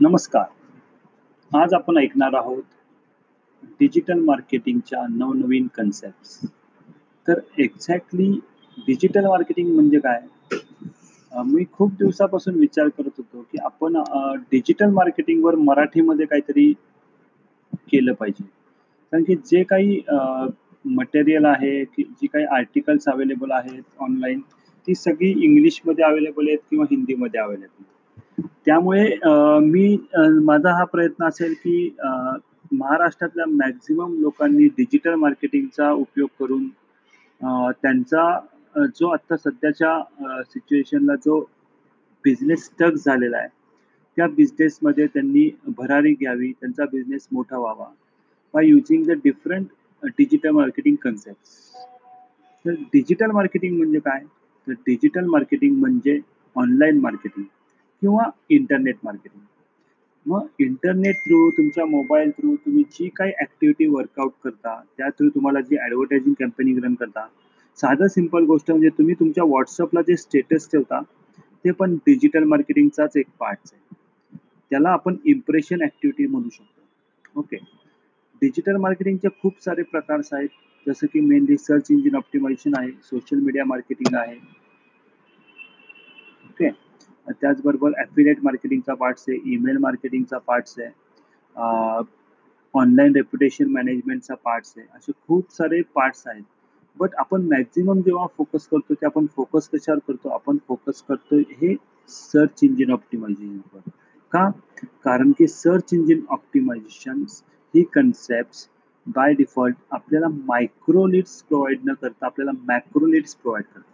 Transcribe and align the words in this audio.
नमस्कार. 0.00 0.44
आज 1.52 1.74
आपण 1.74 1.98
ऐकणार 1.98 2.34
आहोत 2.36 2.62
डिजिटल 3.80 4.18
मार्केटिंगच्या 4.24 5.04
नवनवीन 5.10 5.66
कन्सेप्ट 5.76 6.46
तर 7.26 7.38
एक्झॅक्टली 7.62 8.28
डिजिटल 8.78 9.26
मार्केटिंग 9.26 9.74
म्हणजे 9.74 9.98
काय? 9.98 10.20
मी 11.32 11.64
खूप 11.72 11.92
दिवसापासून 11.98 12.58
विचार 12.58 12.88
करत 12.88 13.18
होतो 13.18 13.42
की 13.52 13.58
आपण 13.64 13.96
डिजिटल 14.50 14.90
मार्केटिंगवर 14.94 15.54
मराठीमध्ये 15.60 16.26
काहीतरी 16.26 16.72
केलं 17.92 18.12
पाहिजे. 18.12 18.44
कारण 19.12 19.22
की 19.22 19.34
जे 19.46 19.62
काही 19.62 20.00
मटेरियल 20.84 21.44
आहे 21.44 21.84
की 21.86 22.02
जी 22.02 22.26
काही 22.26 22.44
आर्टिकल्स 22.56 23.08
अवेलेबल 23.08 23.50
आहेत 23.52 23.82
ऑनलाईन 23.98 24.40
ती 24.88 24.94
सगळी 24.94 25.30
इंग्लिशमध्ये 25.44 26.04
अवेलेबल 26.04 26.48
आहेत 26.48 26.58
किंवा 26.70 26.84
हिंदीमध्ये 26.90 27.40
अवेलेबल 27.40 28.42
त्यामुळे 28.66 29.04
मी 29.60 29.96
माझा 30.44 30.70
हा 30.70 30.84
प्रयत्न 30.84 31.24
असेल 31.24 31.54
की 31.54 31.96
महाराष्ट्रातल्या 32.72 33.46
मॅक्झिमम 33.46 34.20
लोकांनी 34.20 34.66
डिजिटल 34.68 35.14
मार्केटिंगचा 35.14 35.90
उपयोग 35.92 36.28
करून 36.40 36.68
त्यांचा 37.72 38.38
जो 38.98 39.08
आता 39.08 39.36
सध्याच्या 39.36 40.42
सिच्युएशनला 40.42 41.14
जो 41.14 41.40
बिझनेस 42.24 42.64
स्टक 42.64 42.94
झालेला 42.96 43.36
आहे 43.36 43.48
त्या 44.16 44.26
बिझनेसमध्ये 44.26 45.06
त्यांनी 45.06 45.48
भरारी 45.66 46.12
घ्यावी 46.12 46.52
त्यांचा 46.52 46.84
बिझनेस 46.84 47.26
मोठा 47.32 47.58
व्हावा 47.58 47.86
by 48.54 48.66
using 48.66 49.04
the 49.04 49.10
different 49.24 49.66
digital 50.18 50.50
marketing 50.50 50.96
concept 50.96 51.48
तर 52.64 52.74
डिजिटल 52.92 53.30
मार्केटिंग 53.30 53.76
म्हणजे 53.76 53.98
काय? 53.98 54.20
तर 54.66 54.72
डिजिटल 54.86 55.26
मार्केटिंग 55.26 55.78
म्हणजे 55.78 56.18
ऑनलाईन 56.56 56.98
मार्केटिंग 56.98 57.44
किंवा 58.02 58.24
इंटरनेट 58.50 58.96
मार्केटिंग 59.04 59.44
मग 60.26 60.46
इंटरनेट 60.58 61.16
थ्रू 61.16 61.48
तुमच्या 61.50 61.84
मोबाईल 61.86 62.30
थ्रू 62.30 62.54
तुम्ही 62.56 62.82
जी 62.90 63.08
काही 63.08 63.32
ॲक्टिव्हिटी 63.40 63.86
वर्कआउट 63.86 64.32
करता 64.44 64.80
त्या 64.96 65.08
थ्रू 65.08 65.28
तुम्हाला 65.28 65.60
जी 65.60 65.76
ॲडव्हर्टायझिंग 65.76 66.34
कॅम्पेनिंग 66.38 66.78
रन 66.84 66.94
करता 66.94 67.26
साधं 67.78 68.08
सिंपल 68.08 68.44
गोष्ट 68.44 68.70
म्हणजे 68.70 68.88
तुम्ही 68.88 69.14
तुमच्या 69.14 69.44
व्हॉट्सअपला 69.44 70.00
जे 70.00 70.16
स्टेटस 70.16 70.70
ठेवता 70.72 71.00
ते 71.64 71.70
पण 71.70 71.94
डिजिटल 71.96 72.44
मार्केटिंगचाच 72.44 73.16
एक 73.16 73.26
पार्ट 73.38 73.58
आहे. 73.72 73.96
त्याला 74.70 74.88
आपण 74.88 75.16
इम्प्रेशन 75.24 75.82
ॲक्टिव्हिटी 75.82 76.26
म्हणू 76.26 76.48
शकतो. 76.48 77.40
ओके 77.40 77.56
डिजिटल 78.42 78.76
मार्केटिंगचे 78.76 79.28
खूप 79.42 79.62
सारे 79.64 79.82
प्रकार 79.82 80.20
आहेत. 80.32 80.48
जसं 80.86 81.06
की 81.12 81.20
मेनली 81.20 81.56
सर्च 81.56 81.90
इंजिन 81.90 82.16
ऑप्टिमायझेशन 82.16 82.74
आहे 82.78 82.90
सोशल 83.04 83.40
मीडिया 83.44 83.64
मार्केटिंग 83.64 84.14
आहे. 84.16 84.36
ओके 86.50 86.70
त्याचबरोबर 87.30 87.92
ॲफिलेट 87.98 88.44
मार्केटिंगचा 88.44 88.94
पार्ट्स 88.94 89.24
आहे 89.28 89.38
ईमेल 89.54 89.76
मार्केटिंगचा 89.80 90.38
पार्ट्स 90.46 90.78
आहे 90.78 90.90
ऑनलाईन 92.74 93.14
रेप्युटेशन 93.16 93.68
मॅनेजमेंटचा 93.72 94.34
पार्ट्स 94.34 94.72
आहे. 94.76 94.86
असे 94.96 95.12
खूप 95.26 95.52
सारे 95.52 95.80
पार्ट्स 95.94 96.26
आहेत. 96.26 96.42
बट 96.96 97.14
आपण 97.18 97.42
मॅक्झिमम 97.48 98.00
जेव्हा 98.02 98.26
फोकस 98.36 98.66
करतो 98.68 98.94
ते 98.94 99.06
आपण 99.06 99.26
फोकस 99.36 99.68
कशावर 99.68 99.98
करतो? 100.08 100.28
आपण 100.28 100.56
फोकस 100.68 101.02
करतो 101.08 101.38
हे 101.60 101.74
सर्च 102.08 102.60
इंजिन 102.64 102.90
ऑप्टिमायझेशनवर 102.92 103.90
का? 104.32 104.48
कारण 105.04 105.32
की 105.38 105.46
सर्च 105.46 105.94
इंजिन 105.94 106.24
ऑप्टिमायझेशन 106.28 107.24
ही 107.74 107.82
कन्सेप्ट 107.94 108.68
बाय 109.06 109.34
डिफॉल्ट 109.34 109.76
आपल्याला 109.90 110.28
मायक्रो 110.28 111.06
लीड्स 111.06 111.42
प्रोव्हाइड 111.42 111.80
न 111.84 111.92
करता 111.92 112.26
आपल्याला 112.26 112.52
मॅक्रो 112.68 113.06
लीड्स 113.06 113.34
प्रोव्हाइड 113.34 113.64
करतात. 113.64 113.92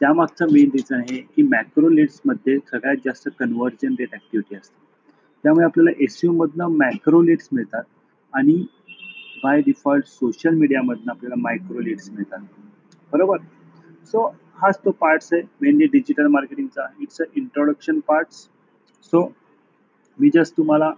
त्यामागचं 0.00 0.52
मेन 0.52 0.70
रिझन 0.74 0.94
आहे 0.94 1.20
की 1.36 1.42
मॅक्रो 1.42 1.88
लीड्समध्ये 1.88 2.58
सगळ्यात 2.70 2.96
जास्त 3.04 3.28
कन्व्हर्जन 3.38 3.94
रेट 3.98 4.12
ॲक्टिव्हिटी 4.12 4.56
असते. 4.56 4.82
त्यामुळे 5.44 5.64
आपल्याला 5.64 5.90
एस 6.04 6.20
मधनं 6.24 6.76
मॅक्रो 6.76 7.20
लीड्स 7.22 7.48
मिळतात 7.52 7.84
आणि 8.32 8.64
बाय 9.42 9.60
डिफॉल्ट 9.60 10.06
सोशल 10.06 10.54
मीडियामधनं 10.54 11.10
आपल्याला 11.10 11.34
मायक्रो 11.38 11.80
लीड्स 11.80 12.10
मिळतात. 12.10 12.40
बरोबर? 13.12 13.38
सो 14.12 14.26
हाच 14.62 14.78
तो 14.84 14.90
पार्ट्स 14.90 15.32
आहे. 15.32 15.42
मेनली 15.62 15.86
डिजिटल 15.92 16.26
मार्केटिंगचा 16.26 16.86
it's 17.00 17.20
a 17.20 17.24
introduction 17.36 18.00
parts 18.00 18.36
so 19.12 19.26
me 20.18 20.30
just 20.34 20.56
तुम्हाला 20.56 20.90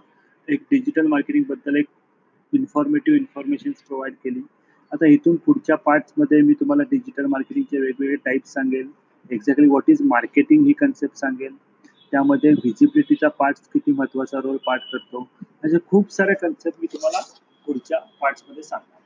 एक 0.47 0.61
डिजिटल 0.71 1.07
मार्केटिंगबद्दल 1.07 1.75
एक 1.75 1.85
इन्फॉर्मेटिव्ह 2.53 3.19
इन्फॉर्मेशन 3.19 3.71
प्रोव्हाइड 3.71 4.13
केली. 4.13 4.41
आता 4.91 5.05
इथून 5.05 5.35
पुढच्या 5.35 5.75
पार्ट्समध्ये 5.75 6.41
मी 6.41 6.53
तुम्हाला 6.53 6.83
डिजिटल 6.83 7.25
मार्केटिंगचे 7.25 7.77
वेगवेगळे 7.77 8.15
टाईप्स 8.15 8.53
सांगेल. 8.53 8.87
एक्झॅक्टली 9.31 9.67
व्हॉट 9.67 9.89
इज 9.89 10.01
मार्केटिंग 10.01 10.65
ही 10.65 10.73
कन्सेप्ट 10.73 11.17
सांगेल. 11.17 11.55
त्यामध्ये 12.11 12.51
व्हिजिबिलिटीचा 12.51 13.27
पार्ट्स 13.27 13.67
किती 13.67 13.91
महत्त्वाचा 13.91 14.39
रोल 14.43 14.57
पार्ट 14.57 14.81
करतो. 14.93 15.27
असे 15.63 15.77
खूप 15.87 16.11
सारे 16.11 16.33
कन्सेप्ट 16.33 16.77
मी 16.81 16.87
तुम्हाला 16.93 17.21
पुढच्या 17.67 17.99
पार्ट्समध्ये 17.99 18.63
सांगतो 18.63 18.96